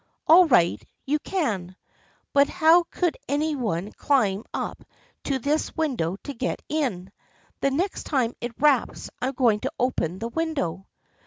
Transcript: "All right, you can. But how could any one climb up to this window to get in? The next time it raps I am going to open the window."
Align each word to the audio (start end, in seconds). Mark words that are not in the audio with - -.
"All 0.27 0.47
right, 0.47 0.83
you 1.05 1.19
can. 1.19 1.75
But 2.33 2.49
how 2.49 2.85
could 2.89 3.17
any 3.29 3.55
one 3.55 3.91
climb 3.91 4.45
up 4.51 4.83
to 5.25 5.37
this 5.37 5.77
window 5.77 6.17
to 6.23 6.33
get 6.33 6.63
in? 6.69 7.11
The 7.59 7.69
next 7.69 8.05
time 8.05 8.33
it 8.41 8.59
raps 8.59 9.11
I 9.21 9.27
am 9.27 9.33
going 9.35 9.59
to 9.59 9.71
open 9.79 10.17
the 10.17 10.29
window." 10.29 10.87